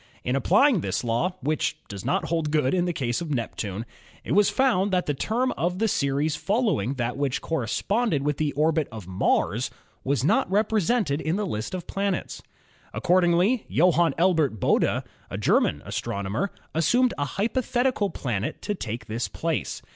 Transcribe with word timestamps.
In 0.23 0.35
applying 0.35 0.81
this 0.81 1.03
law 1.03 1.35
(which 1.41 1.77
does 1.87 2.03
not 2.03 2.25
hold 2.29 2.49
good 2.49 2.73
in 2.73 2.85
the 2.85 2.91
case 2.91 3.21
of 3.21 3.29
Neptune) 3.29 3.85
it 4.23 4.31
was 4.31 4.49
found 4.49 4.89
that 4.91 5.05
the 5.05 5.13
term 5.13 5.51
of 5.51 5.77
the 5.77 5.87
series 5.87 6.35
following 6.35 6.95
that 6.95 7.17
which 7.17 7.39
corresponded 7.39 8.23
with 8.23 8.37
the 8.37 8.51
orbit 8.53 8.87
of 8.91 9.05
Mars 9.07 9.69
was 10.03 10.23
not 10.23 10.49
represented 10.49 11.21
in 11.21 11.35
the 11.35 11.45
list 11.45 11.75
of 11.75 11.85
planets. 11.85 12.41
Accordingly 12.95 13.63
Johann 13.67 14.15
Elbert 14.17 14.59
Bode 14.59 14.81
(1747 15.29 15.29
1826), 15.29 15.29
a 15.29 15.41
German 15.45 15.81
astronomer, 15.87 16.51
assumed 16.73 17.13
a 17.19 17.25
hypotheti 17.37 17.91
cal 17.95 18.09
planet 18.09 18.59
to 18.63 18.73
take 18.73 19.05
this 19.05 19.27
place. 19.27 19.83